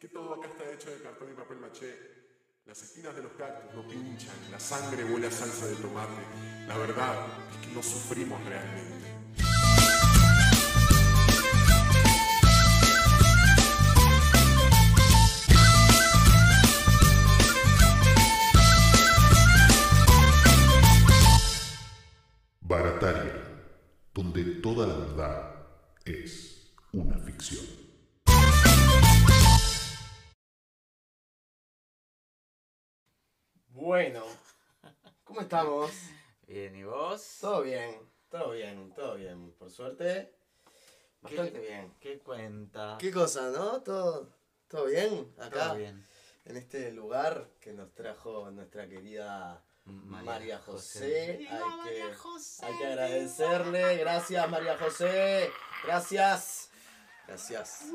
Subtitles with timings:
[0.00, 1.94] que todo acá está hecho de cartón y papel maché.
[2.64, 6.22] Las espinas de los cactus no pinchan, la sangre huele a salsa de tomate.
[6.66, 9.19] La verdad es que no sufrimos realmente.
[33.90, 34.22] Bueno,
[35.24, 35.90] ¿cómo estamos?
[36.46, 37.38] Bien, ¿y vos?
[37.40, 39.50] Todo bien, todo bien, todo bien.
[39.58, 40.32] Por suerte,
[41.20, 41.94] bastante ¿Qué- bien.
[41.98, 42.98] ¿Qué cuenta?
[43.00, 43.82] ¿Qué cosa, no?
[43.82, 44.28] ¿Todo,
[44.68, 45.64] todo bien acá?
[45.70, 46.06] Todo bien.
[46.44, 51.48] En este lugar que nos trajo nuestra querida María, José.
[51.50, 52.66] Hay, María que, José.
[52.66, 53.96] hay que agradecerle.
[53.96, 55.50] Gracias, María José.
[55.84, 56.70] Gracias.
[57.26, 57.86] Gracias.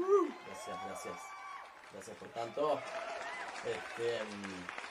[0.45, 1.17] Gracias, gracias.
[1.93, 2.81] Gracias por tanto.
[3.66, 4.84] Este, mm,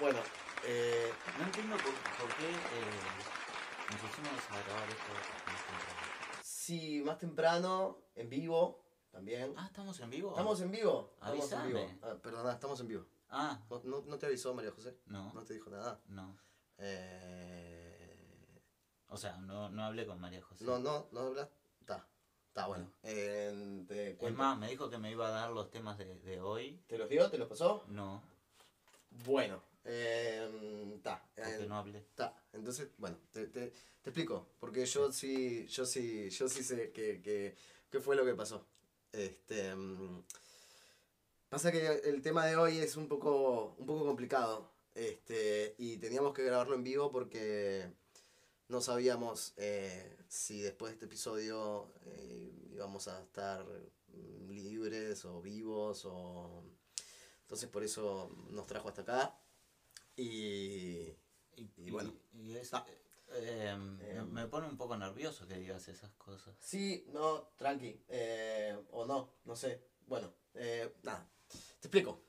[0.00, 0.18] bueno,
[0.64, 5.12] eh, No entiendo por, por qué eh, nos pusimos a grabar esto
[5.46, 6.42] más temprano.
[6.42, 9.54] sí, más temprano, en vivo también.
[9.56, 10.30] Ah, ¿estamos en vivo?
[10.30, 11.10] ¿Estamos en vivo?
[11.14, 11.66] Estamos en Avísame.
[11.68, 11.90] vivo.
[12.02, 13.06] Ah, perdona, estamos en vivo.
[13.28, 14.96] Ah, ¿No, no, no te avisó María José?
[15.06, 16.00] no, No te dijo nada.
[16.08, 16.36] no.
[16.78, 18.62] Eh,
[19.08, 20.64] O sea, no, no hablé con María José.
[20.64, 21.48] No, no, no hablas.
[21.80, 22.06] Está,
[22.48, 22.90] está bueno.
[23.02, 24.38] Eh, te Es cuento.
[24.38, 26.82] más, me dijo que me iba a dar los temas de, de hoy.
[26.86, 27.30] ¿Te los dio?
[27.30, 27.84] ¿Te los pasó?
[27.88, 28.22] No,
[29.26, 31.26] Bueno, eh, está.
[31.34, 31.98] porque eh, no hablé.
[31.98, 33.72] Está, entonces, bueno, te, te,
[34.02, 37.56] te explico, porque yo sí, yo sí, yo sí sé qué que,
[37.90, 38.66] qué fue lo que pasó.
[39.12, 40.24] Este, mm,
[41.48, 46.34] pasa que el tema de hoy es un poco, un poco complicado, este, y teníamos
[46.34, 47.90] que grabarlo en vivo porque
[48.68, 53.66] no sabíamos eh, si después de este episodio eh, íbamos a estar
[54.48, 56.64] libres o vivos o...
[57.42, 59.41] Entonces por eso nos trajo hasta acá.
[60.16, 61.14] Y,
[61.56, 62.12] Y, y bueno.
[62.32, 62.86] y es- Ah.
[63.34, 64.30] eh, me- Em.
[64.32, 66.54] me pone un poco nervioso que digas esas cosas.
[66.60, 68.04] Sí, no, tranqui.
[68.08, 69.82] eh, o no, no sé.
[70.06, 71.28] Bueno, eh, nada.
[71.80, 72.22] Te explico.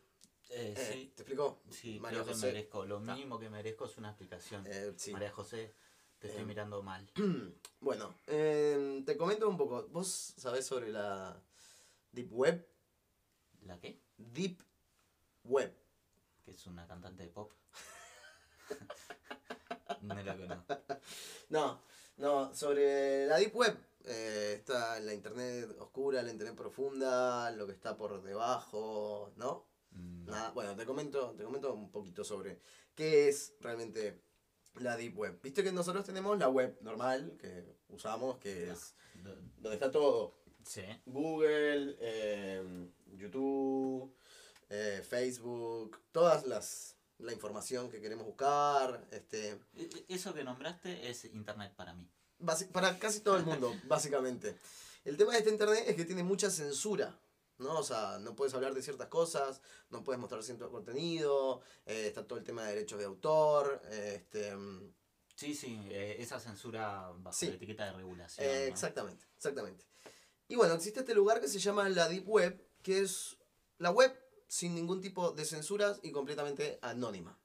[0.50, 1.64] Eh, sí, ¿Te explico?
[1.72, 2.46] sí, María creo que José.
[2.48, 2.86] merezco.
[2.86, 3.14] Lo Ta.
[3.16, 4.64] mínimo que merezco es una explicación.
[4.68, 5.12] Eh, sí.
[5.12, 5.74] María José,
[6.20, 6.48] te estoy Em.
[6.48, 7.10] mirando mal.
[7.80, 9.88] Bueno, te comento un poco.
[9.90, 10.08] ¿Vos
[10.38, 11.42] sabés sobre la
[12.14, 12.66] Deep Web?
[13.64, 14.00] ¿La qué?
[14.18, 14.62] Deep
[15.44, 15.76] Web.
[16.44, 17.52] Que es una cantante de pop.
[20.02, 20.78] no la conozco.
[21.50, 21.80] No,
[22.18, 23.78] no, sobre la Deep Web.
[24.06, 29.66] eh, está la internet oscura, la internet profunda, lo que está por debajo, ¿no?
[29.92, 30.32] Mm, no.
[30.32, 32.59] Nada, bueno, te comento, te comento un poquito sobre
[32.96, 34.22] qué es realmente
[34.76, 35.40] la Deep Web.
[35.42, 40.34] Viste que nosotros tenemos la web normal que usamos, que es Do- donde está todo.
[40.66, 40.84] Sí.
[41.06, 44.14] Google, eh, YouTube,
[44.75, 51.09] eh, Facebook, todas las la información que queremos buscar, este, E- e- Eso que nombraste
[51.09, 52.09] es internet para mí.
[52.39, 54.57] basi- para casi todo el mundo, básicamente.
[55.06, 57.17] El tema de este internet es que tiene mucha censura.
[57.59, 57.78] ¿no?
[57.78, 59.61] O sea, no puedes hablar de ciertas cosas,
[59.91, 64.13] no puedes mostrar cierto contenido, eh, está todo el tema de derechos de autor, eh,
[64.17, 64.91] este, mm,
[65.35, 67.47] Sí, sí, eh, esa censura bajo Sí.
[67.47, 68.45] la etiqueta de regulación.
[68.47, 68.53] ¿no?
[68.53, 69.85] Exactamente, exactamente.
[70.47, 73.38] Y bueno, existe este lugar que se llama la Deep Web, que es
[73.78, 74.11] la web
[74.53, 77.35] sin ningún tipo de censuras y completamente anónima.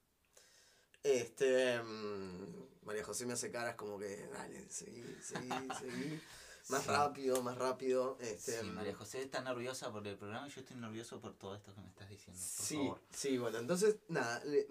[1.02, 1.80] Este.
[1.82, 5.48] mm, María José me hace caras como que, dale, seguí, seguí,
[5.80, 6.20] seguí.
[6.68, 6.88] Más Sí.
[6.90, 8.18] rápido, más rápido.
[8.20, 11.32] Este, Sí, mm, María José está nerviosa por el programa y yo estoy nervioso por
[11.34, 12.38] todo esto que me estás diciendo.
[12.56, 13.00] Por Sí, favor.
[13.10, 14.68] sí, bueno, entonces, nada, le-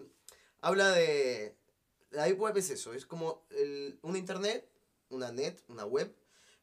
[0.62, 1.56] habla de...
[2.12, 4.70] La Web es eso, es como el, una internet,
[5.10, 6.16] una net, una web,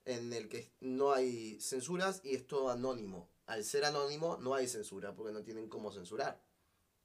[0.05, 3.29] en el que no hay censuras y es todo anónimo.
[3.47, 6.43] Al ser anónimo no hay censura, porque no tienen cómo censurar.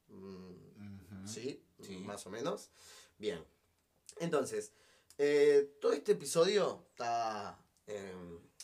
[0.08, 1.26] Mm.
[1.26, 1.62] ¿Sí?
[1.80, 1.96] Sí.
[1.98, 2.70] Más o menos.
[3.18, 3.44] Bien.
[4.18, 4.72] Entonces,
[5.18, 8.14] eh, todo este episodio está eh,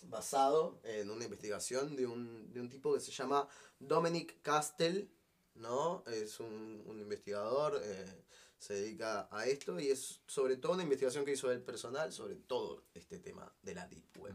[0.05, 3.49] basado en una investigación de un, de un tipo que se llama
[3.79, 5.11] Dominic Castell,
[5.55, 6.02] ¿no?
[6.06, 8.25] Es un, un investigador, eh,
[8.58, 12.37] se dedica a esto y es sobre todo una investigación que hizo él personal sobre
[12.37, 14.34] todo este tema de la Deep Web.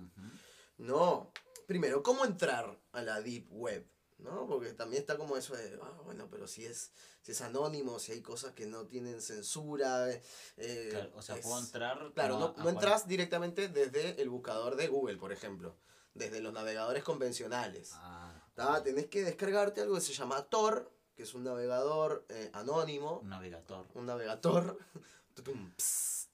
[0.78, 1.32] No,
[1.72, 3.88] primero, ¿cómo entrar a la Deep Web?
[4.18, 4.46] ¿No?
[4.46, 6.92] Porque también está como eso de, ah, bueno, pero si es,
[7.22, 10.12] si es anónimo, si hay cosas que no tienen censura.
[10.12, 12.12] eh, Claro, o sea, es- puedo entrar.
[12.14, 15.78] Claro, no, entras directamente desde el buscador de Google, por ejemplo.
[16.14, 17.92] Desde los navegadores convencionales.
[17.94, 18.82] Ah.
[18.84, 23.20] Tenés que descargarte algo que se llama Tor, que es un navegador eh, anónimo.
[23.20, 23.88] Un navegador.
[23.94, 24.78] Un navegador.
[25.34, 25.74] Tutum,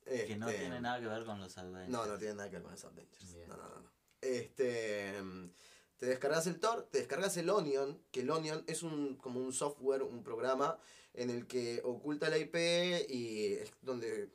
[0.04, 1.90] Que no este, tiene nada que ver con los Adventures.
[1.90, 3.34] no, no tiene nada que ver con los Adventures.
[3.36, 3.48] Bien.
[3.48, 3.76] No, no, no.
[3.82, 3.97] no.
[4.36, 5.22] Este.
[5.22, 5.52] mm,
[5.98, 9.52] Te descargas el Tor, te descargas el Onion, que el Onion es un, como un
[9.54, 10.78] software, un programa
[11.14, 12.56] en el que oculta la IP
[13.10, 14.30] y es donde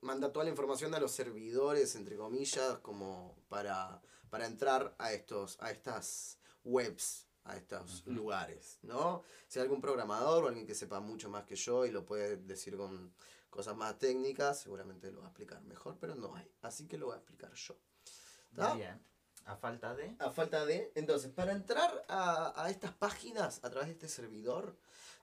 [0.00, 4.00] manda toda la información a los servidores, entre comillas, como para,
[4.30, 9.22] para entrar a, estos, a estas webs, a estos lugares, ¿no?
[9.48, 12.36] Si hay algún programador o alguien que sepa mucho más que yo y lo puede
[12.38, 13.12] decir con
[13.50, 16.50] cosas más técnicas, seguramente lo va a explicar mejor, pero no hay.
[16.62, 17.76] Así que lo voy a explicar yo.
[18.52, 19.00] Muy bien.
[19.44, 20.14] A falta de.
[20.18, 20.92] A falta de.
[20.94, 24.76] Entonces, para entrar a, a estas páginas a través de este servidor,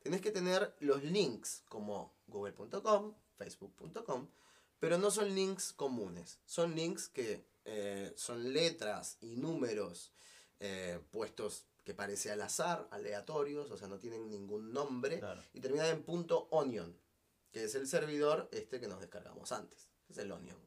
[0.04, 4.28] tenés que tener los links como google.com, facebook.com,
[4.80, 6.40] pero no son links comunes.
[6.46, 10.12] Son links que eh, son letras y números
[10.60, 15.42] eh, puestos que parece al azar, aleatorios, o sea, no tienen ningún nombre, Claro.
[15.54, 16.96] y terminan en punto .onion,
[17.52, 20.58] que es el servidor este que nos descargamos antes, es el onion.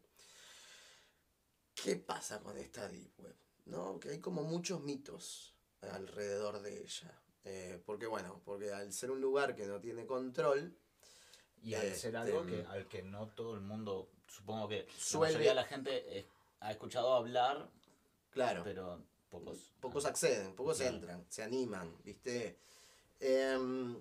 [1.82, 3.37] ¿Qué pasa con esta Deep Web?
[3.67, 3.99] ¿No?
[3.99, 7.19] Que hay como muchos mitos alrededor de ella.
[7.44, 10.76] Eh, porque bueno, porque al ser un lugar que no tiene control,
[11.64, 14.93] Y al ser Este, algo que, al que no todo el mundo, supongo que la
[14.99, 16.26] Suele- mayoría de la gente eh,
[16.58, 17.70] ha escuchado hablar,
[18.32, 19.00] claro, pero
[19.31, 19.73] pocos.
[19.81, 20.96] pocos acceden, pocos Claro.
[20.96, 22.58] entran, se animan, ¿viste?
[23.20, 23.96] Em,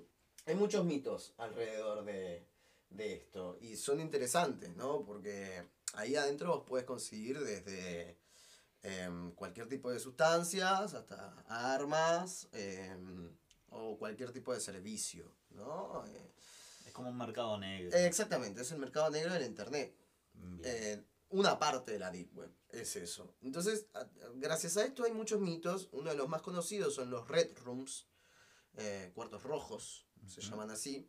[0.48, 2.48] hay muchos mitos alrededor de,
[2.89, 5.04] de esto y son interesantes, ¿no?
[5.06, 8.17] Porque ahí adentro vos puedes conseguir desde
[8.83, 13.29] em, cualquier tipo de sustancias hasta armas em,
[13.69, 16.03] o cualquier tipo de servicio, ¿no?
[16.07, 16.31] Eh,
[16.88, 17.95] Es como un mercado negro.
[17.97, 19.95] exactamente, es el mercado negro del Internet.
[20.63, 23.35] Eh, una parte de la Deep Web es eso.
[23.41, 23.85] Entonces,
[24.35, 25.87] gracias a esto hay muchos mitos.
[25.94, 28.07] Uno de los más conocidos son los Red Rooms,
[28.73, 31.07] eh, cuartos rojos, se llaman así,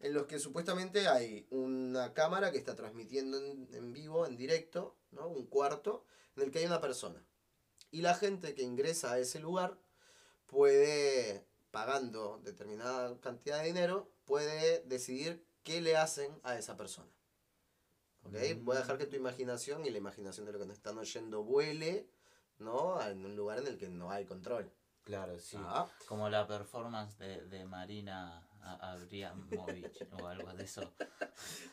[0.00, 4.96] en los que supuestamente hay una cámara que está transmitiendo en, en vivo, en directo,
[5.10, 5.28] ¿no?
[5.28, 6.04] un cuarto,
[6.36, 7.24] en el que hay una persona.
[7.90, 9.78] Y la gente que ingresa a ese lugar
[10.46, 17.10] puede, pagando determinada cantidad de dinero, puede decidir qué le hacen a esa persona.
[18.24, 18.34] ¿Ok?
[18.60, 21.44] Voy a dejar que tu imaginación y la imaginación de lo que nos están oyendo
[21.44, 22.08] vuele,
[22.58, 23.00] ¿no?
[23.02, 24.70] En un lugar en el que no hay control.
[25.04, 25.56] Claro, sí.
[25.60, 25.88] Ah.
[26.06, 30.92] Como la performance de, de Marina A- Abramovich o algo de eso.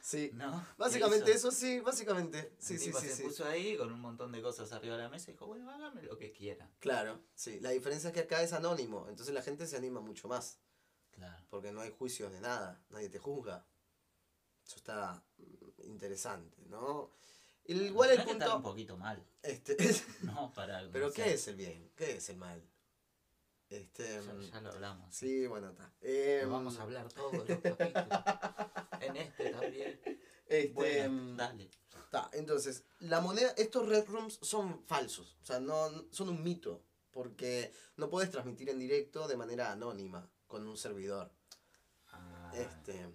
[0.01, 0.31] Sí.
[0.33, 0.65] ¿No?
[0.77, 2.53] Básicamente eso, sí, básicamente.
[2.59, 3.23] Sí, El sí, tipo sí, se sí.
[3.23, 6.03] puso ahí con un montón de cosas arriba de la mesa y dijo, bueno, hágame
[6.03, 6.69] lo que quiera.
[6.79, 7.59] Claro, sí.
[7.59, 10.59] La diferencia es que acá es anónimo, entonces la gente se anima mucho más,
[11.11, 11.43] Claro.
[11.49, 13.65] porque no hay juicios de nada, nadie te juzga.
[14.65, 17.11] Eso está mm, interesante, ¿no?
[17.67, 18.69] Igual el que estar un punto...
[18.69, 19.75] poquito mal, Este,
[20.21, 20.53] ¿no?
[20.53, 21.91] Para, Pero no ¿qué sé, es el bien?
[21.95, 22.61] ¿Qué es el mal?
[23.77, 25.15] Este, Ya, mm, ya lo hablamos.
[25.15, 25.91] sí, bueno, está.
[26.01, 27.79] Eh, Lo vamos a hablar todos los capítulos.
[29.01, 29.99] en este también.
[30.47, 31.69] Este, Bueno, mm, dale.
[32.11, 36.81] Ta, entonces, la moneda, estos red rooms son falsos, o sea, no, son un mito,
[37.11, 41.31] porque no puedes transmitir en directo de manera anónima con un servidor.
[42.11, 43.05] Ah, Este,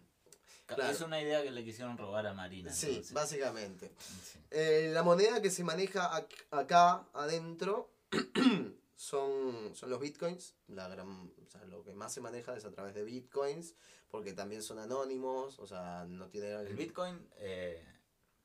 [0.66, 0.92] claro.
[0.92, 2.72] Es una idea que le quisieron robar a Marina.
[2.72, 3.12] sí, entonces.
[3.12, 3.92] básicamente.
[3.98, 4.38] Sí.
[4.50, 7.90] Eh, la moneda que se maneja ac- acá adentro
[9.00, 12.70] son, son los bitcoins, la gran, o sea, lo que más se maneja es a
[12.70, 13.74] través de bitcoins,
[14.10, 16.52] porque también son anónimos, o sea, no tiene...
[16.52, 17.82] El Bitcoin, eh,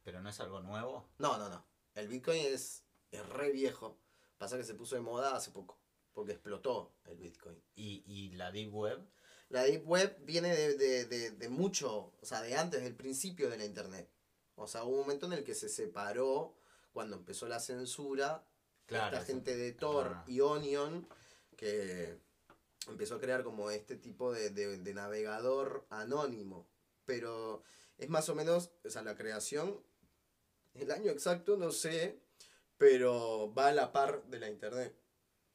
[0.01, 1.09] pero no es algo nuevo.
[1.17, 1.65] No, no, no.
[1.93, 3.97] El Bitcoin es, es re viejo.
[4.37, 5.77] Pasa que se puso de moda hace poco.
[6.13, 7.61] Porque explotó el Bitcoin.
[7.75, 9.05] Y, y la Deep Web,
[9.49, 13.49] La Deep Web viene de, de, de, de mucho, o sea, de antes, del principio
[13.49, 14.09] de la Internet.
[14.55, 16.55] O sea, hubo un momento en el que se separó
[16.93, 18.45] cuando empezó la censura.
[18.85, 20.23] Claro, esta gente de Ah.
[20.27, 21.07] y Onion
[21.57, 22.19] que
[22.87, 26.67] empezó a crear como este tipo de, de, de navegador anónimo.
[27.05, 27.63] Pero
[27.97, 29.81] es más o menos, o sea, la creación,
[30.73, 32.19] el año exacto no sé,
[32.77, 34.95] pero va a la par de la internet.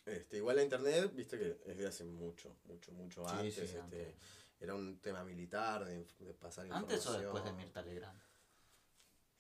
[0.07, 3.55] Este, igual la internet, viste que es de hace mucho, mucho, mucho Sí, antes.
[3.55, 4.15] sí, este, antes.
[4.59, 6.93] Era un tema militar, de, pasar información.
[6.99, 8.21] ¿antes o después de Mirta Legrand?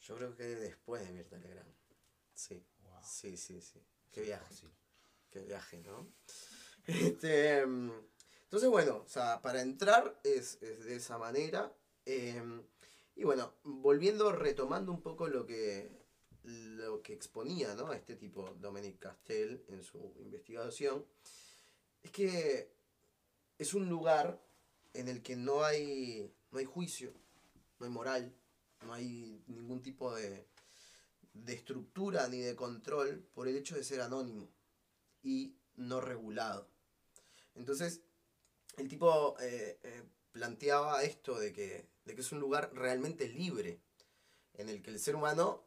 [0.00, 1.75] Yo creo que después de Mirta Legrand.
[2.32, 2.64] Sí.
[3.04, 3.80] Sí, sí, sí.
[4.12, 4.54] Qué viaje.
[4.54, 4.66] Sí.
[5.30, 6.07] Qué viaje, ¿no?
[6.87, 7.92] Este, mm,
[8.45, 11.73] entonces, bueno, o sea, para entrar es, es de esa manera.
[12.07, 12.42] eh,
[13.21, 15.90] y bueno, volviendo, retomando un poco lo que,
[16.45, 17.92] lo que exponía, ¿no?
[17.92, 21.04] Este tipo, Dominic Castell, en su investigación,
[22.02, 22.73] es que
[23.59, 24.42] es un lugar
[24.95, 27.12] en el que no hay, no hay juicio,
[27.78, 28.35] no hay moral,
[28.87, 30.47] no hay ningún tipo de,
[31.32, 34.49] de estructura ni de control por el hecho de ser anónimo
[35.22, 36.68] y no regulado.
[37.54, 38.00] Entonces,
[38.76, 43.80] el tipo eh, eh, planteaba esto de que, de que es un lugar realmente libre,
[44.54, 45.62] en el que el ser humano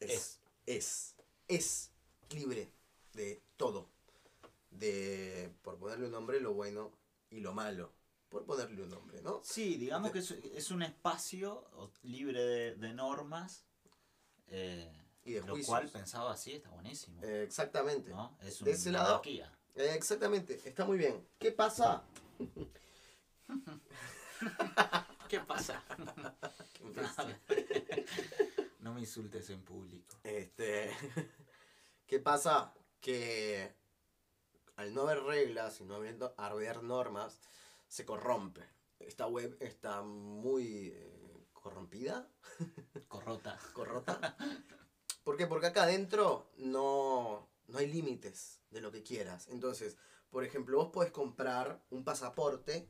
[0.00, 1.14] es, es,
[1.48, 1.90] es
[2.30, 2.70] libre
[3.14, 3.88] de todo.
[4.70, 6.92] de, por ponerle un nombre, lo bueno
[7.30, 7.92] y lo malo.
[8.28, 9.40] Por ponerle un nombre, ¿no?
[9.44, 11.68] Sí, digamos que es, es un espacio
[12.02, 13.64] libre de, de normas.
[14.48, 14.92] Eh,
[15.24, 15.66] Y de lo juicios.
[15.66, 17.20] cual pensado así está buenísimo.
[17.22, 18.10] Eh, exactamente.
[18.10, 18.36] ¿no?
[18.42, 19.22] Es de ese una lado-.
[19.24, 21.26] Eh, exactamente, está muy bien.
[21.38, 22.04] ¿Qué pasa?
[25.28, 25.82] ¿Qué pasa?
[28.80, 30.16] no me insultes en público.
[30.22, 30.90] Este,
[32.06, 32.72] ¿Qué pasa?
[33.00, 33.74] Que
[34.76, 37.40] al no haber reglas y no haber, haber normas,
[37.88, 38.62] se corrompe.
[38.98, 41.13] Esta web está muy eh,
[41.64, 42.28] corrompida,
[43.08, 43.58] Corrota.
[43.72, 44.36] corrota.
[45.24, 45.46] ¿Por qué?
[45.46, 49.48] Porque acá adentro no, no hay límites de lo que quieras.
[49.48, 49.96] Entonces,
[50.28, 52.86] por ejemplo, vos podés comprar un pasaporte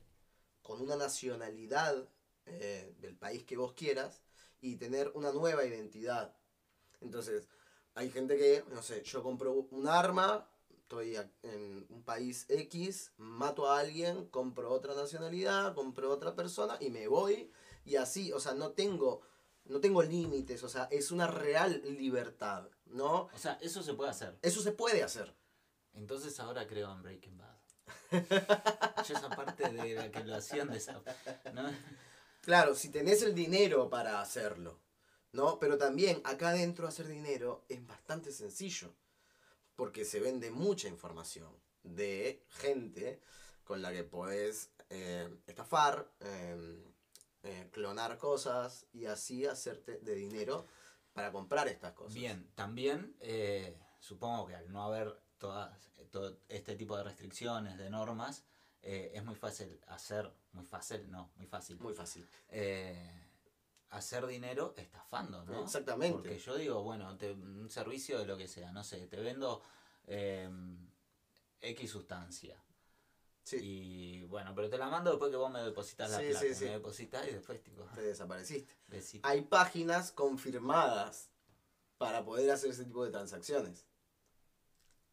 [0.61, 2.09] con una nacionalidad
[2.47, 4.23] eh, del país que vos quieras
[4.61, 6.37] y tener una nueva identidad.
[7.00, 7.47] Entonces,
[7.95, 13.12] hay gente que, no sé, yo compro un arma, estoy a- en un país X,
[13.19, 17.52] mato a alguien, compro otra nacionalidad, compro otra persona y me voy
[17.84, 19.22] y así, o sea, no tengo
[19.66, 23.30] no tengo límites, o sea, es una real libertad, ¿no?
[23.32, 24.38] O sea, eso se puede hacer.
[24.42, 25.34] Eso se puede hacer.
[25.94, 27.54] Entonces ahora creo en Breaking Bad.
[29.08, 31.00] Yo esa parte de la que lo hacían de esa...
[31.52, 31.70] ¿no?
[32.42, 34.80] Claro, si tenés el dinero para hacerlo,
[35.32, 35.58] ¿no?
[35.58, 38.94] Pero también acá adentro hacer dinero es bastante sencillo,
[39.76, 41.50] porque se vende mucha información
[41.82, 43.22] de gente
[43.64, 46.93] con la que podés eh, estafar, eh,
[47.44, 50.66] eh, clonar cosas y así hacerte de dinero
[51.12, 52.14] para comprar estas cosas.
[52.14, 57.90] Bien, también eh, supongo que al no haber todas, todo este tipo de restricciones, de
[57.90, 58.44] normas,
[58.82, 62.28] eh, es muy fácil hacer, muy fácil, no, muy fácil, Muy fácil.
[62.48, 63.28] eh,
[63.90, 65.62] hacer dinero estafando, ¿no?
[65.62, 66.12] Exactamente.
[66.16, 69.62] Porque yo digo, bueno, te- un servicio de lo que sea, no sé, te vendo
[71.60, 72.60] X sustancia.
[73.44, 76.40] Sí, Y bueno, pero te la mando después que vos me depositas la Sí, plata.
[76.46, 76.64] sí, sí.
[76.64, 78.72] Me depositas y después tipo, te desapareciste.
[78.88, 79.28] besito.
[79.28, 81.28] Hay páginas confirmadas
[81.98, 83.86] para poder hacer ese tipo de transacciones.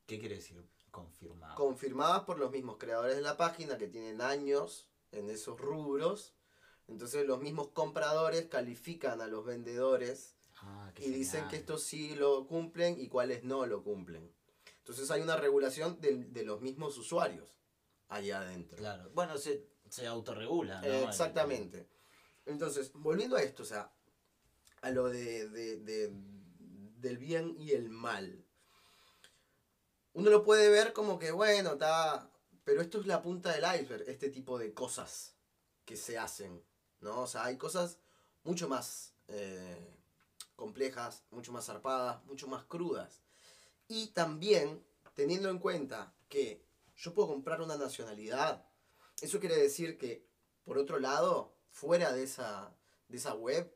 [0.07, 1.55] ¿Qué quiere decir confirmado?
[1.55, 6.33] confirmadas por los mismos creadores de la página que tienen años en esos rubros.
[6.87, 12.45] Entonces los mismos compradores califican a los vendedores Ah, y dicen que estos sí lo
[12.45, 14.31] cumplen y cuáles no lo cumplen.
[14.79, 17.49] Entonces hay una regulación de, de los mismos usuarios
[18.11, 18.77] allá adentro.
[18.77, 19.09] Claro.
[19.13, 20.87] Bueno, se, se autorregula, ¿no?
[20.87, 21.87] Eh, exactamente.
[22.45, 23.91] Entonces, volviendo a esto, o sea,
[24.81, 26.11] a lo de, de- de-
[26.99, 28.45] del bien y el mal.
[30.13, 32.29] Uno lo puede ver como que, bueno, está...
[32.63, 35.33] Pero esto es la punta del iceberg, este tipo de cosas
[35.85, 36.63] que se hacen,
[36.99, 37.21] ¿no?
[37.21, 37.97] O sea, hay cosas
[38.43, 39.95] mucho más eh,
[40.55, 43.21] complejas, mucho más zarpadas, mucho más crudas.
[43.87, 46.63] Y también, teniendo en cuenta que
[47.01, 48.65] yo puedo comprar una nacionalidad,
[49.21, 50.25] eso quiere decir que,
[50.63, 52.75] por otro lado, fuera de esa,
[53.07, 53.73] de esa web,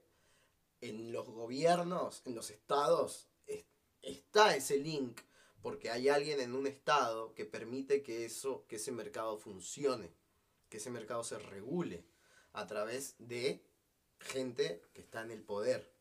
[0.82, 3.66] en los gobiernos, en los estados, es-
[4.02, 5.22] está ese link,
[5.62, 10.14] porque hay alguien en un estado que permite que, eso, que ese mercado funcione,
[10.70, 12.06] que ese mercado se regule
[12.54, 13.66] a través de
[14.20, 15.92] gente que está en el poder.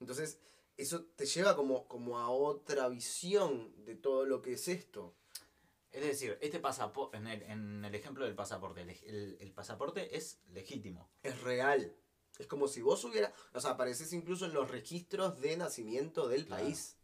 [0.00, 0.38] Entonces,
[0.76, 5.14] eso te lleva como, como a otra visión de todo lo que es esto.
[5.92, 10.16] Es decir, este pasaporte, en el, en el ejemplo del pasaporte, el, el- el pasaporte
[10.16, 11.08] es legítimo.
[11.22, 11.94] es real.
[12.38, 16.46] Es como si vos hubieras, o sea, apareces incluso en los registros de nacimiento del
[16.46, 16.62] Claro.
[16.64, 16.96] país,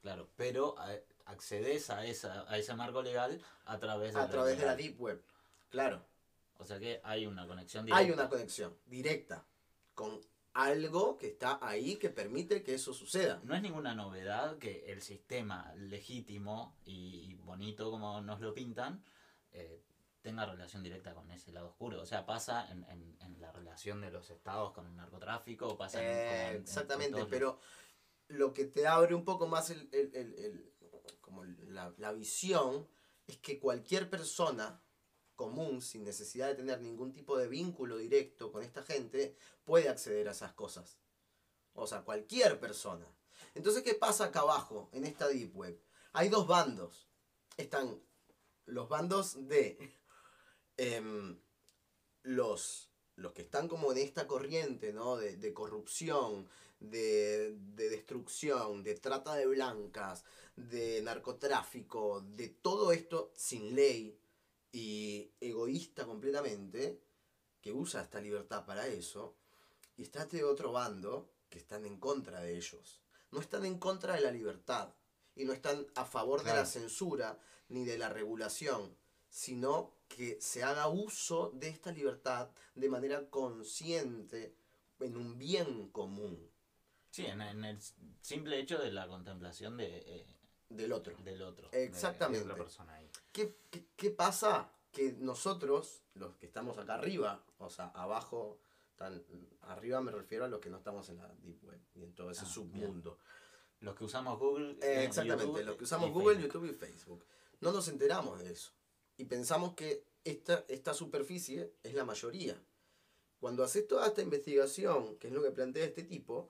[0.00, 4.56] Claro, pero eh, accedes a, esa, a ese marco legal a través de a través
[4.58, 4.76] de la.
[4.76, 5.20] Deep Web.
[5.70, 6.06] Claro,
[6.58, 7.98] O sea que hay una conexión directa.
[8.04, 9.44] hay una conexión directa
[9.94, 10.20] con
[10.64, 13.40] algo que está ahí que permite que eso suceda.
[13.44, 19.02] No es ninguna novedad que el sistema legítimo y bonito como nos lo pintan
[19.52, 19.82] eh,
[20.22, 22.00] tenga relación directa con ese lado oscuro.
[22.00, 26.02] O sea, pasa en, en- en la relación de los estados con el narcotráfico, pasa
[26.02, 27.60] Eh, en- en- en exactamente, pero
[28.28, 30.72] lo que te abre un poco más el, el- el- el-
[31.20, 32.88] como la, la visión
[33.26, 34.80] es que cualquier persona
[35.36, 40.28] común, sin necesidad de tener ningún tipo de vínculo directo con esta gente, puede acceder
[40.28, 40.98] a esas cosas.
[41.74, 43.06] O sea, cualquier persona.
[43.54, 45.78] Entonces, ¿qué pasa acá abajo, en esta Deep Web?
[46.14, 47.06] Hay dos bandos.
[47.56, 48.00] Están
[48.64, 49.78] los bandos de
[50.76, 51.38] em,
[52.22, 55.16] los, los que están como en esta corriente, ¿no?
[55.16, 56.48] De, de corrupción,
[56.80, 60.24] de, de destrucción, de trata de blancas,
[60.56, 64.18] de narcotráfico, de todo esto sin ley
[64.72, 67.02] y egoísta completamente,
[67.60, 69.36] que usa esta libertad para eso,
[69.96, 73.00] y está este otro bando que están en contra de ellos.
[73.30, 74.94] No están en contra de la libertad,
[75.34, 78.96] y no están a favor de la censura ni de la regulación,
[79.28, 84.54] sino que se haga uso de esta libertad de manera consciente
[85.00, 86.50] en un bien común
[87.16, 87.78] Sí, en, en el
[88.20, 90.26] simple hecho de la contemplación de, eh,
[90.68, 91.16] del otro.
[91.18, 91.68] del otro.
[91.70, 92.44] de- Exactamente.
[92.46, 93.10] De, otra persona ahí.
[93.32, 94.72] ¿Qué, qué, qué pasa?
[94.92, 98.58] Que nosotros, los que estamos acá arriba, o sea, abajo,
[98.96, 99.22] tan,
[99.62, 102.30] arriba me refiero a los que no estamos en la Deep Web y en todo
[102.30, 103.18] ese Ah, submundo.
[103.80, 104.72] Los que usamos Google.
[104.72, 106.52] Eh, eh, exactamente, YouTube los que usamos Google, Facebook.
[106.54, 107.24] YouTube y Facebook.
[107.60, 108.72] No nos enteramos de eso.
[109.18, 112.58] Y pensamos que esta, esta superficie es la mayoría.
[113.38, 116.48] Cuando haces toda esta investigación, que es lo que plantea este tipo,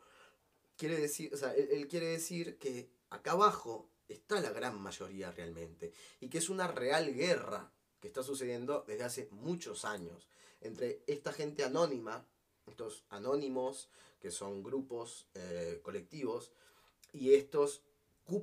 [0.77, 5.31] quiere decir, o sea, él, él quiere decir que acá abajo está la gran mayoría
[5.33, 5.93] realmente.
[6.21, 10.29] Y que es una real guerra que está sucediendo desde hace muchos años
[10.61, 12.27] entre esta gente anónima,
[12.67, 13.89] estos anónimos,
[14.21, 16.51] que son grupos eh, colectivos,
[17.13, 17.83] y estos,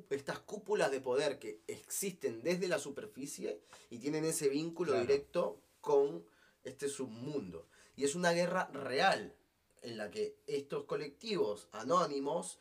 [0.09, 5.05] estas cúpulas de poder que existen desde la superficie y tienen ese vínculo Claro.
[5.05, 6.25] directo con
[6.63, 7.67] este submundo.
[7.95, 9.35] Y es una guerra real
[9.81, 12.59] en la que estos colectivos anónimos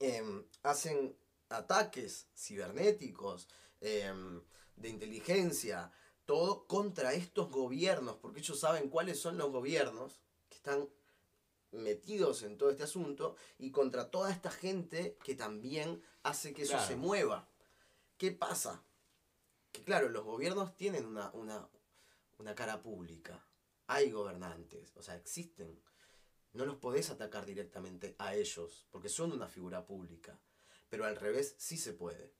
[0.00, 1.16] em, hacen
[1.48, 3.48] ataques cibernéticos,
[3.80, 4.40] em,
[4.76, 5.92] de inteligencia,
[6.24, 10.88] todo contra estos gobiernos, porque ellos saben cuáles son los gobiernos que están
[11.72, 16.72] metidos en todo este asunto y contra toda esta gente que también hace que eso
[16.72, 16.86] Claro.
[16.88, 17.48] se mueva.
[18.16, 18.82] ¿Qué pasa?
[19.72, 21.68] Que claro, los gobiernos tienen una, una,
[22.38, 23.46] una cara pública.
[23.88, 25.80] Hay gobernantes, o sea, existen.
[26.54, 30.40] No los podés atacar directamente a ellos, porque son una figura pública.
[30.88, 32.32] Pero al revés sí se puede.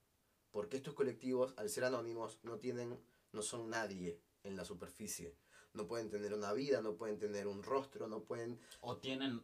[0.50, 2.98] Porque estos colectivos, al ser anónimos, no tienen,
[3.32, 5.37] no son nadie en la superficie.
[5.74, 9.42] No pueden tener una vida, no pueden tener un rostro, no pueden O tienen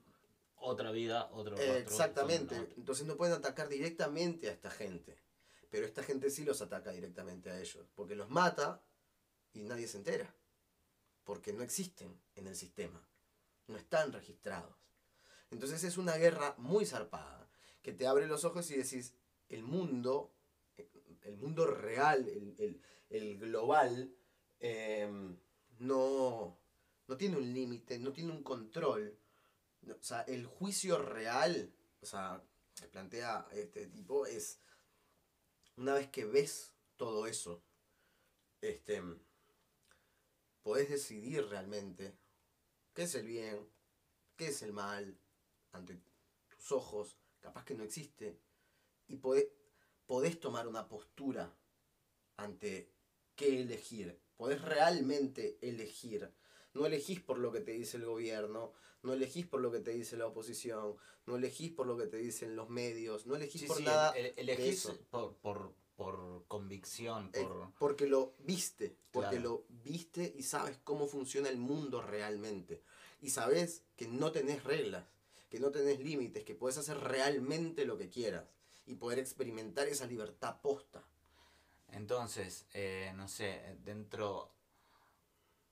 [0.57, 2.59] otra vida, otro rostro, Exactamente.
[2.59, 2.75] otro.
[2.77, 5.19] Entonces no pueden atacar directamente a esta gente.
[5.71, 7.87] Pero esta gente sí los ataca directamente a ellos.
[7.95, 8.83] Porque los mata
[9.53, 10.35] y nadie se entera.
[11.25, 13.07] Porque no existen en el sistema.
[13.67, 14.77] No están registrados.
[15.51, 17.42] Entonces es una guerra muy zarpada.
[17.83, 19.15] Que te abre los ojos y decís,
[19.49, 20.33] el mundo,
[21.23, 24.15] el mundo real, el, el- global,
[24.61, 25.37] em,
[25.81, 26.59] no,
[27.09, 29.19] no tiene un límite, no tiene un control.
[29.89, 32.43] O sea, el juicio real, o sea,
[32.75, 34.61] que plantea este tipo, es
[35.77, 37.63] una vez que ves todo eso,
[38.63, 39.03] este,
[40.63, 42.15] podés decidir realmente
[42.95, 43.69] qué es el bien,
[44.37, 45.19] qué es el mal,
[45.73, 46.01] ante
[46.49, 48.39] tus ojos, capaz que no existe,
[49.09, 49.49] y podés,
[50.07, 51.55] podés tomar una postura
[52.37, 52.91] ante
[53.37, 54.19] qué elegir.
[54.37, 56.33] Podés realmente elegir.
[56.75, 59.91] No elegís por lo que te dice el gobierno, no elegís por lo que te
[59.91, 63.67] dice la oposición, no elegís por lo que te dicen los medios, no elegís Sí,
[63.67, 64.11] por sí, nada.
[64.13, 64.99] el- el- de elegís eso.
[65.11, 67.73] por, por, por convicción, Eh, por...
[67.79, 69.43] porque lo viste, porque Claro.
[69.51, 72.83] lo viste y sabes cómo funciona el mundo realmente.
[73.21, 75.05] Y sabes que no tenés reglas,
[75.53, 78.47] que no tenés límites, que puedes hacer realmente lo que quieras
[78.87, 81.05] y poder experimentar esa libertad posta.
[81.91, 84.51] Entonces, eh, no sé, dentro...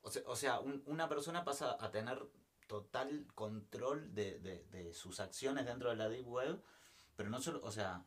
[0.03, 2.23] O sea, o sea, un- una persona pasa a tener
[2.67, 6.61] total control de, de- de sus acciones dentro de la Deep Web,
[7.17, 8.05] pero no solo, o sea,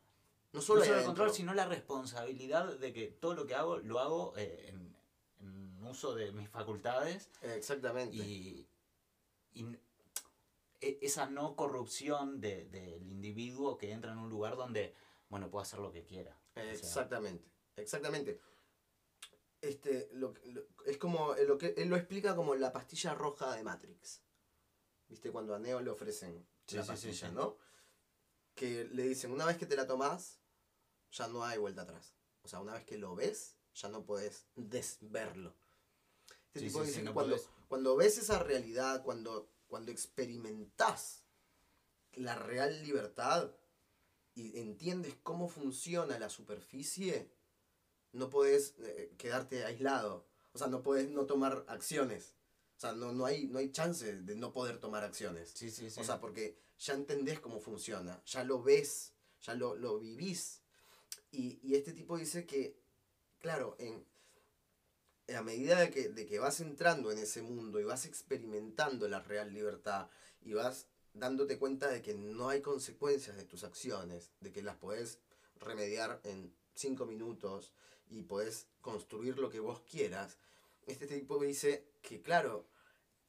[0.51, 3.97] No no solo, el control, sino la responsabilidad de que todo lo que hago lo
[3.99, 4.95] hago eh, en,
[5.39, 8.15] en uso de mis facultades Exactamente.
[8.15, 8.67] y,
[9.55, 9.65] y
[11.01, 14.93] esa no corrupción de- del individuo que entra en un lugar donde,
[15.29, 16.37] bueno, puede hacer lo que quiera.
[16.51, 18.39] O sea, Exactamente, exactamente.
[19.61, 23.63] Este, lo, lo- es como lo que él lo explica como la pastilla roja de
[23.63, 24.21] Matrix.
[25.07, 25.31] ¿Viste?
[25.31, 27.33] Cuando a Neo le ofrecen Sí, la sí, pastilla, sí.
[27.35, 27.57] ¿no?
[28.55, 30.39] Que le dicen, una vez que te la tomás,
[31.11, 32.13] ya no hay vuelta atrás.
[32.41, 35.55] O sea, una vez que lo ves, ya no puedes desverlo.
[36.47, 37.49] Este tipo dice no cuando, podés.
[37.67, 41.23] cuando ves esa realidad, cuando, cuando experimentás
[42.13, 43.49] la real libertad
[44.35, 47.31] y entiendes cómo funciona la superficie,
[48.11, 50.27] no puedes eh, quedarte aislado.
[50.53, 52.35] O sea, no puedes no tomar acciones.
[52.77, 55.49] O sea, no, no, hay, no hay chance de no poder tomar acciones.
[55.55, 55.99] Sí, sí, sí.
[55.99, 60.61] O sea, porque ya entendés cómo funciona, ya lo ves, ya lo, lo vivís.
[61.31, 62.79] Y, y este tipo dice que,
[63.39, 64.05] claro, en,
[65.35, 69.21] a medida de que, de que vas entrando en ese mundo y vas experimentando la
[69.21, 70.09] real libertad
[70.41, 74.75] y vas dándote cuenta de que no hay consecuencias de tus acciones, de que las
[74.75, 75.19] podés
[75.59, 77.71] remediar en cinco minutos
[78.09, 80.37] y podés construir lo que vos quieras,
[80.85, 82.67] este tipo dice que, claro,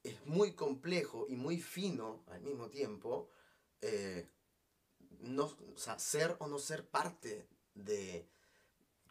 [0.03, 3.29] es muy complejo y muy fino al mismo tiempo
[3.81, 4.27] eh,
[5.21, 5.55] no,
[5.97, 8.27] ser o no ser parte de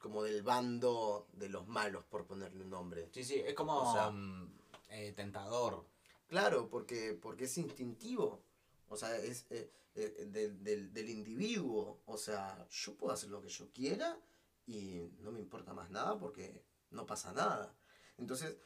[0.04, 3.08] como del bando de los malos, por ponerle un nombre.
[3.10, 4.52] Sí, sí, es como O sea- mm,
[4.90, 5.86] eh, tentador.
[6.28, 8.42] Claro, porque, porque es instintivo.
[8.90, 12.02] O sea, es eh, eh, del, del- del individuo.
[12.04, 14.18] O sea, yo puedo hacer lo que yo quiera
[14.66, 17.74] y no me importa más nada porque no pasa nada.
[18.18, 18.58] Entonces,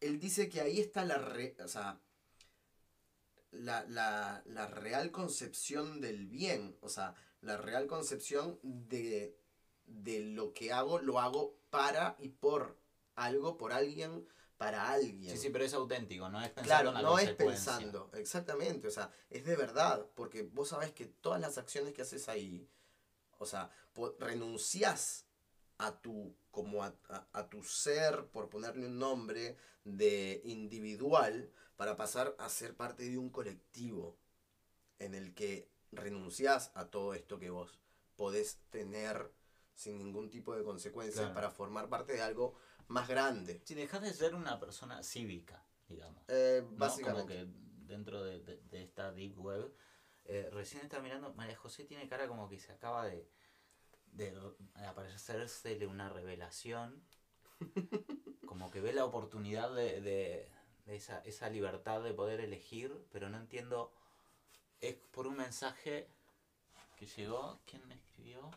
[0.00, 1.98] él dice que ahí está la, re- o sea,
[3.52, 6.76] la, la, la real concepción del bien.
[6.82, 9.34] O sea, la real concepción de,
[9.86, 12.76] de lo que hago, lo hago para y por
[13.16, 15.36] algo, por alguien, para alguien.
[15.36, 18.88] Sí, sí, pero es auténtico, no es pensando Claro, en la no es pensando, exactamente,
[18.88, 22.68] o sea, es de verdad, porque vos sabés que todas las acciones que haces ahí,
[23.38, 23.70] o sea,
[24.18, 25.26] renunciás
[25.78, 31.96] a tu, como a, a- a tu ser, por ponerle un nombre, de individual, para
[31.96, 34.16] pasar a ser parte de un colectivo,
[34.98, 37.78] en el que renunciás a todo esto que vos
[38.16, 39.32] podés tener
[39.74, 41.34] sin ningún tipo de consecuencias Claro.
[41.34, 42.54] para formar parte de algo
[42.88, 43.60] más grande.
[43.64, 46.22] Si dejas de ser una persona cívica, digamos.
[46.28, 46.68] Eh, ¿no?
[46.68, 47.34] Como básicamente.
[47.34, 47.46] que
[47.86, 49.74] dentro de, de- de esta deep web,
[50.26, 53.28] eh, recién estaba mirando, María José tiene cara como que se acaba de,
[54.12, 57.02] de, de aparecérsele una revelación,
[58.46, 60.48] como que ve la oportunidad de, de-
[60.86, 63.90] de esa, esa libertad de poder elegir, pero no entiendo,
[64.80, 66.08] es por un mensaje
[66.96, 68.50] que llegó, ¿quién me escribió?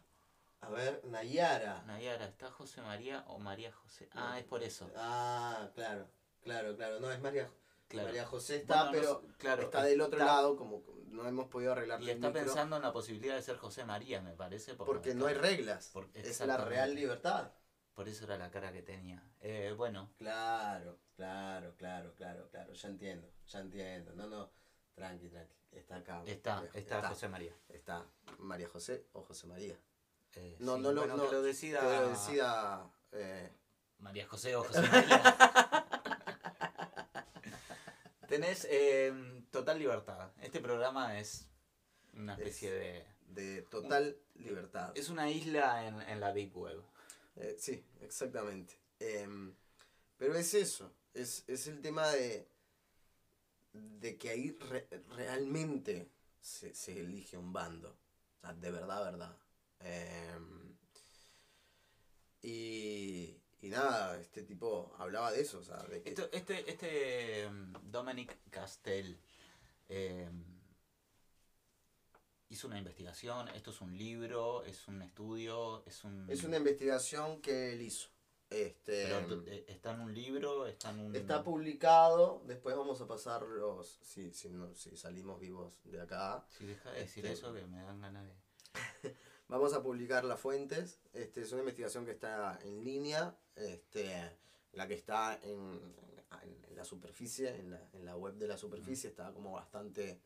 [0.61, 1.83] A ver, Nayara.
[1.85, 4.09] Nayara, ¿está José María o María José?
[4.13, 4.89] Ah, es por eso.
[4.95, 6.07] Ah, claro,
[6.41, 6.99] claro, claro.
[6.99, 7.49] No, es María,
[7.87, 8.07] Claro.
[8.07, 11.47] María José está, Bueno, no pero claro, está del otro está- lado, como no hemos
[11.47, 14.73] podido arreglar Y está pensando en la posibilidad de ser José María, me parece.
[14.75, 15.89] porque no hay reglas.
[15.93, 17.51] Por- es la real libertad.
[17.93, 19.23] Por eso era la cara que tenía.
[19.41, 22.73] Eh, bueno, Claro, claro, claro, claro, claro.
[22.73, 24.13] Ya entiendo, ya entiendo.
[24.15, 24.51] No, no,
[24.93, 25.53] tranqui, tranqui.
[25.71, 26.23] Está acá.
[26.25, 27.53] está, está, José María.
[27.69, 28.05] Está
[28.39, 29.77] María José o José María.
[30.39, 33.49] Eh, No, sí, no lo, bueno, no, que lo decida, que lo decida, eh,
[33.99, 35.23] María José o José María.
[38.27, 40.31] Tenés eh, total libertad.
[40.41, 41.47] Este programa es
[42.13, 43.05] una especie de...
[43.29, 44.91] de total libertad.
[44.95, 46.81] Es una isla en, en la Deep Web.
[47.57, 48.77] Sí, exactamente.
[48.99, 49.53] Em,
[50.17, 52.47] pero es eso, es, es el tema de,
[53.73, 56.09] de que ahí re- realmente
[56.41, 57.89] se, se elige un bando.
[58.37, 59.37] O sea, de verdad, verdad.
[59.79, 60.75] Em,
[62.41, 66.09] y, y nada, este tipo hablaba de eso, o sea, de que...
[66.09, 69.19] Esto- este este mm, Dominic Castell
[69.89, 70.29] eh,
[72.49, 73.47] hizo una investigación.
[73.49, 76.29] Esto es un libro, es un estudio, es un.
[76.29, 78.09] Es una investigación que él hizo.
[78.49, 81.15] Este, Pero, eh, está en un libro, está en un.
[81.15, 86.45] Está publicado, después vamos a pasar los, si, si, no, si salimos vivos de acá,
[86.57, 88.35] Si deja de decir Este- eso, que me dan ganas de.
[89.47, 90.99] vamos a publicar las fuentes.
[91.13, 94.37] Este, es una investigación que está en línea, este,
[94.73, 95.79] la que está en,
[96.43, 100.19] en- en la superficie, en la, en la web de la superficie, está como bastante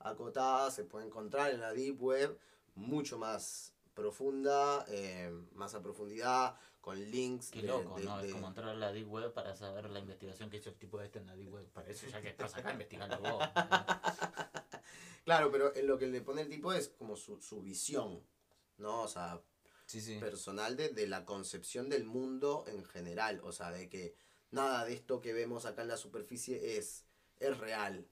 [0.00, 2.38] acotada, se puede encontrar en la deep web,
[2.76, 7.50] mucho más profunda, eh, más a profundidad, con links.
[7.50, 8.18] Qué de- loco, de- ¿no?
[8.18, 10.76] de- Es como entrar a la Deep Web para saber la investigación que hizo el
[10.76, 11.66] tipo este en la Deep Web.
[11.72, 13.42] Para eso, ya que estás acá, investigando vos.
[15.24, 18.22] Claro, pero en lo que le pone el tipo es como su, su visión,
[18.78, 19.02] ¿no?
[19.02, 19.40] O sea,
[19.86, 20.18] Sí, sí.
[20.18, 23.40] personal de, de la concepción del mundo en general.
[23.44, 24.14] O sea, de que
[24.50, 27.04] nada de esto que vemos acá en la superficie es,
[27.40, 28.06] es real.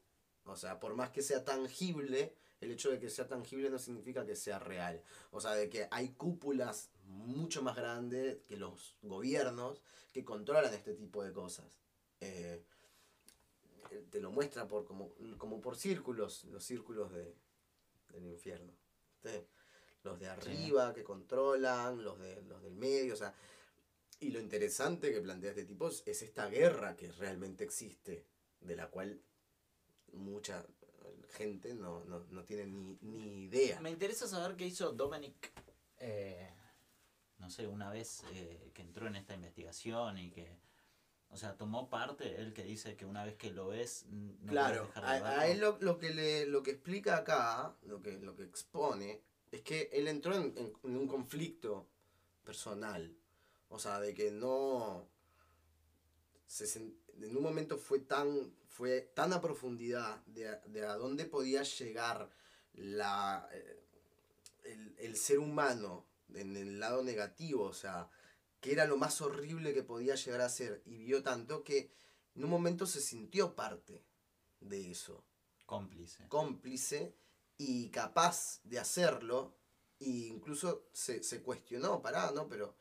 [0.45, 4.25] O sea, por más que sea tangible, el hecho de que sea tangible no significa
[4.27, 5.03] que sea real.
[5.31, 10.95] O sea, de que hay cúpulas mucho más grandes que los gobiernos que controlan este
[10.95, 11.67] tipo de cosas.
[12.21, 12.63] Eh,
[14.11, 17.35] te lo muestra por como, como por círculos, los círculos de,
[18.13, 18.73] del infierno.
[20.07, 23.35] Los de arriba que controlan, los, de, los del medio, o sea.
[24.21, 28.25] Y lo interesante que plantea este tipo es, es esta guerra que realmente existe,
[28.61, 29.21] de la cual
[30.13, 30.65] mucha
[31.33, 33.81] gente no, no, no tiene ni, ni idea.
[33.81, 35.53] Me interesa saber qué hizo Dominic,
[35.99, 36.51] eh,
[37.39, 40.57] no sé, una vez eh, que entró en esta investigación y que,
[41.29, 44.87] o sea, tomó parte, él que dice que una vez que lo ves, no claro,
[44.87, 48.13] dejar de a, a él lo, lo que le, lo que explica acá, lo que,
[48.13, 49.21] lo que expone,
[49.53, 51.87] es que él entró en, en- en un conflicto
[52.45, 53.15] personal.
[53.69, 55.09] O sea, de que no.
[56.47, 58.53] se sen- en un momento fue tan.
[58.69, 62.31] fue tan a profundidad de, a- de a dónde podía llegar
[62.75, 63.49] la.
[63.53, 63.83] eh,
[64.65, 66.05] el, el ser humano
[66.35, 67.65] en el lado negativo.
[67.65, 68.11] O sea,
[68.61, 70.83] que era lo más horrible que podía llegar a ser.
[70.87, 71.91] Y vio tanto que
[72.35, 74.03] en un momento se sintió parte
[74.61, 75.25] de eso
[75.67, 76.27] Cómplice.
[76.29, 77.15] cómplice
[77.59, 79.57] y capaz de hacerlo
[79.99, 82.49] Y incluso se, se cuestionó, pará, ¿no?
[82.49, 82.77] Pero,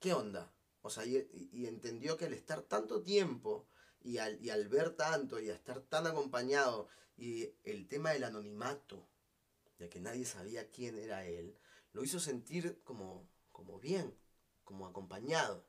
[0.00, 0.52] ¿qué onda?
[0.82, 3.68] O sea, y, y- y entendió que al estar tanto tiempo
[4.02, 8.24] y al, y al ver tanto y a estar tan acompañado y el tema del
[8.24, 9.08] anonimato,
[9.78, 11.56] de que nadie sabía quién era él,
[11.92, 14.16] lo hizo sentir como, como bien,
[14.64, 15.66] como acompañado.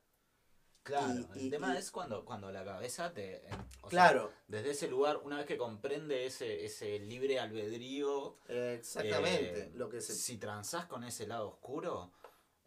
[0.86, 3.42] Claro, Y- el y- tema y- es cuando, cuando la cabeza te...
[3.42, 9.64] sea, Claro, desde ese lugar, una vez que comprende ese, ese libre albedrío, exactamente.
[9.64, 12.12] eh, lo que se si transás con ese lado oscuro,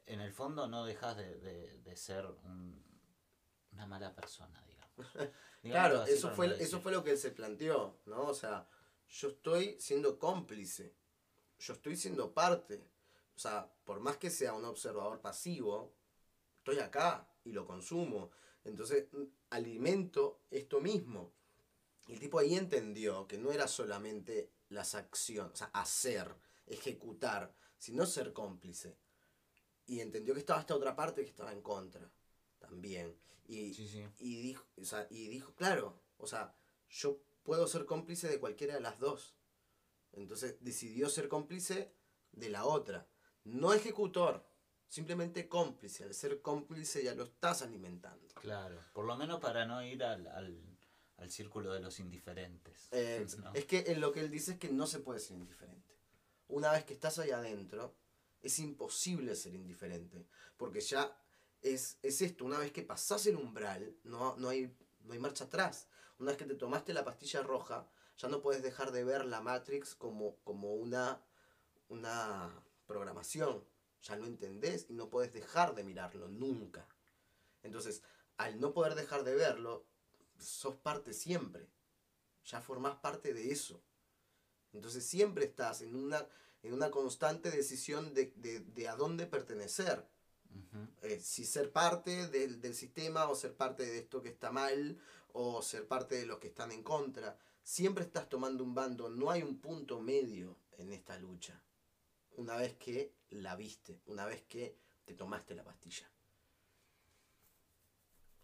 [0.07, 2.85] en el fondo no dejas de, de- de ser un-
[3.73, 4.89] una mala persona, digamos.
[5.63, 8.23] Claro, eso fue, eso decir- fue lo que él se planteó, ¿no?
[8.23, 8.67] O sea,
[9.11, 10.93] yo estoy siendo cómplice,
[11.61, 12.83] yo estoy siendo parte.
[13.37, 15.93] O sea, por más que sea un observador pasivo,
[16.59, 18.31] estoy acá y lo consumo.
[18.65, 21.33] Entonces, mm, alimento esto mismo.
[22.07, 26.35] Y el tipo ahí entendió que no era solamente las acciones, o sea, hacer,
[26.67, 28.97] ejecutar, sino ser cómplice.
[29.87, 32.11] Y entendió que estaba esta otra parte que estaba en contra
[32.59, 33.17] también.
[33.47, 34.05] Y, Sí, sí.
[34.19, 36.55] y dijo, o sea, y dijo, claro, o sea,
[36.91, 39.35] yo puedo ser cómplice de cualquiera de las dos.
[40.13, 41.95] Entonces decidió ser cómplice
[42.33, 43.09] de la otra.
[43.45, 44.47] No ejecutor,
[44.89, 46.05] simplemente cómplice.
[46.05, 48.35] Al ser cómplice ya lo estás alimentando.
[48.35, 50.79] Claro, por lo menos para no ir al, al,
[51.19, 52.89] al círculo de los indiferentes.
[52.93, 53.53] Eh, ¿no?
[53.55, 55.97] Es que en lo que él dice es que no se puede ser indiferente.
[56.49, 57.95] Una vez que estás ahí adentro,
[58.41, 60.27] es imposible ser indiferente.
[60.57, 61.17] Porque ya
[61.63, 65.45] es, es esto, una vez que pasás el umbral, no, no, hay, no hay marcha
[65.45, 65.89] atrás.
[66.19, 69.41] Una vez que te tomaste la pastilla roja, ya no puedes dejar de ver la
[69.41, 71.21] Matrix como, como una,
[71.89, 72.51] una
[72.87, 73.63] programación.
[74.03, 76.87] Ya lo entendés y no puedes dejar de mirarlo nunca.
[77.63, 78.03] Entonces,
[78.37, 79.85] al no poder dejar de verlo,
[80.39, 81.69] sos parte siempre
[82.49, 83.83] ya formás parte de eso.
[84.73, 86.27] Entonces siempre estás en una,
[86.63, 90.07] en una constante decisión de, de, de a dónde pertenecer.
[91.03, 94.99] Eh, si ser parte del, del sistema o ser parte de esto que está mal
[95.33, 97.39] o ser parte de los que están en contra.
[97.63, 101.63] Siempre estás tomando un bando, no hay un punto medio en esta lucha.
[102.39, 106.09] Una vez que la viste, una vez que te tomaste la pastilla.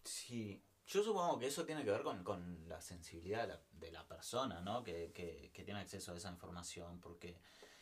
[0.03, 3.91] Sí, yo supongo que eso tiene que ver con, con la sensibilidad de la, de
[3.91, 4.83] la persona, ¿no?
[4.83, 7.37] Que, que, que tiene acceso a esa información, porque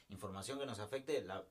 [0.10, 1.44] información que nos afecte la,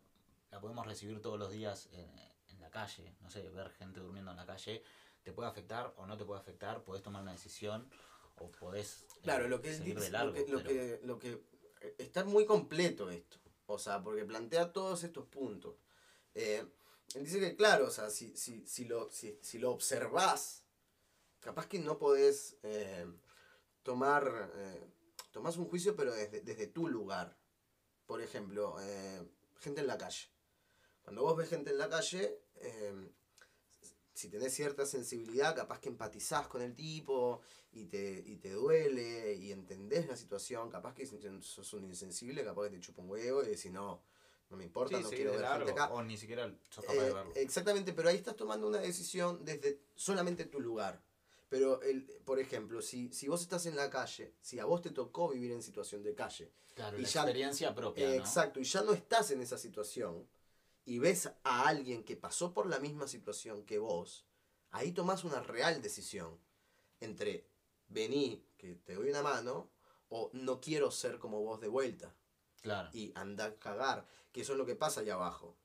[0.52, 2.08] la podemos recibir todos los días en,
[2.48, 4.84] en la calle, no sé, ver gente durmiendo en la calle,
[5.24, 7.90] te puede afectar o no te puede afectar, podés tomar una decisión
[8.36, 9.76] o podés eh, Claro, lo que
[10.10, 10.32] largo.
[10.32, 11.32] lo que, lo pero- que, lo que
[11.80, 13.38] eh, está muy completo esto,
[13.72, 15.74] o sea, porque plantea todos estos puntos.
[16.34, 16.64] Eh,
[17.14, 20.64] él dice que, claro, o sea, si, si, si, lo, si, si lo observás,
[21.40, 23.06] capaz que no podés eh,
[23.82, 24.90] tomar, eh,
[25.30, 27.36] tomás un juicio, pero desde, desde tu lugar.
[28.06, 29.22] Por ejemplo, eh,
[29.58, 30.28] gente en la calle.
[31.02, 33.10] Cuando vos ves gente en la calle, eh,
[34.14, 37.40] si tenés cierta sensibilidad, capaz que empatizás con el tipo
[37.72, 42.64] y te, y te duele y entendés la situación, capaz que sos un insensible, capaz
[42.64, 44.02] que te chupa un huevo y decís, no,
[44.50, 45.92] no me importa, Sí, no sí, quiero ver gente acá.
[45.92, 47.32] o ni siquiera sos capaz de Eh, verlo.
[47.36, 51.00] exactamente, pero ahí estás tomando una decisión desde solamente tu lugar.
[51.48, 54.90] Pero, el, por ejemplo, si, si vos estás en la calle, si a vos te
[54.90, 58.22] tocó vivir en situación de calle, claro, y la ya- experiencia propia, eh, ¿no?
[58.22, 60.26] exacto, y ya no estás en esa situación,
[60.84, 64.26] y ves a alguien que pasó por la misma situación que vos,
[64.70, 66.38] ahí tomás una real decisión
[67.00, 67.46] entre
[67.88, 69.70] vení, que te doy una mano,
[70.08, 72.14] o no quiero ser como vos de vuelta
[72.62, 72.90] Claro.
[72.92, 75.56] y anda a cagar, que eso es lo que pasa allá abajo.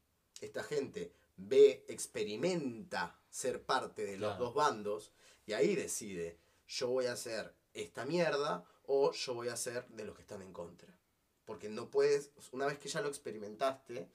[0.42, 5.12] Esta gente ve, experimenta ser parte de los dos bandos
[5.46, 10.06] y ahí decide, yo voy a hacer esta mierda o yo voy a ser de
[10.06, 10.98] los que están en contra.
[11.46, 14.10] Porque no puedes, una vez que ya lo experimentaste,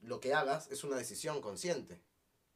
[0.00, 2.02] lo que hagas es una decisión consciente.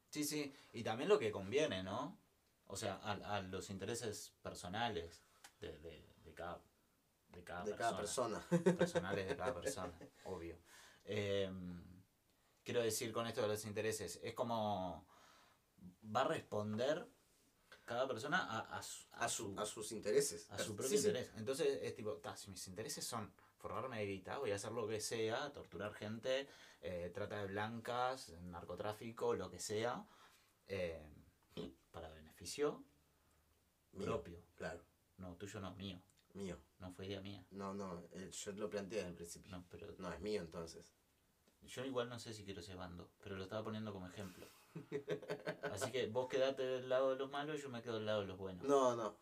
[0.09, 2.19] Sí, sí, y también lo que conviene, ¿no?
[2.67, 5.23] O sea, a, a los intereses personales
[5.59, 6.61] de, de, de cada,
[7.29, 8.45] de cada de cada persona.
[8.77, 9.93] personales de cada persona,
[10.25, 10.57] obvio.
[11.05, 11.51] Eh,
[12.63, 15.05] quiero decir con esto de los intereses, es como
[16.15, 17.07] va a responder
[17.85, 20.49] cada persona a, a su, a, su, a sus intereses.
[20.51, 21.07] a su propio sí.
[21.07, 21.31] interés.
[21.35, 23.33] Entonces es tipo, "Ta, si mis intereses son
[24.05, 26.47] guita, voy a hacer lo que sea, torturar gente,
[26.81, 30.05] eh, trata de blancas, narcotráfico, lo que sea,
[30.67, 31.01] eh,
[31.91, 32.83] para beneficio
[33.93, 34.43] Mío, propio.
[34.55, 34.83] Claro,
[35.17, 36.01] No, tuyo no, mío.
[36.33, 36.57] mío.
[36.79, 37.45] No fue idea mía.
[37.51, 39.51] No, no, eh, yo lo planteé en el principio.
[39.51, 40.93] No, pero No, es mío entonces.
[41.61, 44.47] yo igual no sé si quiero ese bando, pero lo estaba poniendo como ejemplo.
[45.71, 48.21] Así que vos quedate del lado de los malos y yo me quedo del lado
[48.21, 48.65] de los buenos.
[48.65, 49.17] No, no.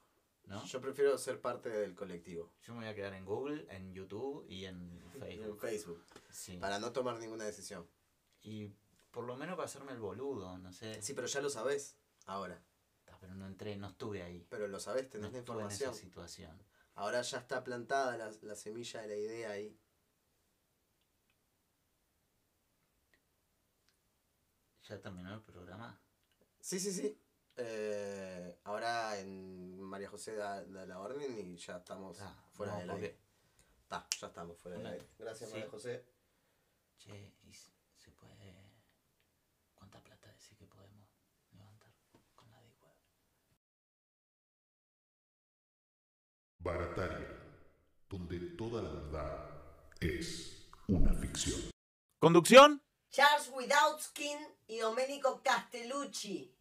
[0.45, 0.65] ¿No?
[0.65, 2.51] Yo prefiero ser parte del colectivo.
[2.63, 5.60] Yo me voy a quedar en Google, en YouTube y en En Facebook.
[5.62, 6.04] Facebook.
[6.30, 6.58] Sí.
[6.58, 7.88] Para no tomar ninguna decisión.
[8.41, 8.67] Y
[9.12, 11.01] por lo menos para hacerme el boludo, no sé.
[11.01, 12.62] Sí, pero ya lo sabés ahora.
[13.06, 14.45] Ta, Pero no entré, no estuve ahí.
[14.49, 15.93] Pero lo sabés, No tenés la estuve en esa información.
[15.95, 16.63] situación.
[16.95, 19.77] Ahora ya está plantada la, la semilla de la idea ahí.
[24.88, 25.99] ¿Ya terminó el programa?
[26.60, 27.17] Sí, sí, sí.
[27.58, 32.80] Eh, ahora en María José da, da la orden y ya estamos Ta, fuera no,
[32.80, 33.20] del aire.
[33.84, 35.10] Está, ya estamos fuera del aire.
[35.20, 35.56] Gracias, sí.
[35.56, 36.06] María José.
[36.98, 38.56] Che, ¿y se puede...
[39.76, 41.10] ¿Cuánta plata decir que podemos
[41.52, 41.92] levantar
[42.36, 42.96] con la Deep Web?
[46.60, 47.28] Barataria,
[48.08, 49.50] donde toda la verdad
[50.00, 51.72] es una ficción.
[52.20, 54.38] Conducción, Charles Widowskin
[54.68, 56.56] y Domenico Castellucci.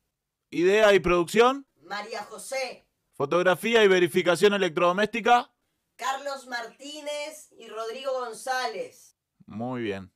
[0.51, 5.53] Idea y producción, María José, fotografía y verificación electrodoméstica.
[5.97, 9.17] Carlos Martínez y Rodrigo González.
[9.47, 10.11] Muy bien.